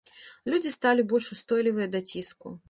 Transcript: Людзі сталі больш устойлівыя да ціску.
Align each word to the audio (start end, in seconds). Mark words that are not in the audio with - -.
Людзі 0.53 0.71
сталі 0.77 1.05
больш 1.11 1.27
устойлівыя 1.35 1.87
да 1.97 2.03
ціску. 2.09 2.57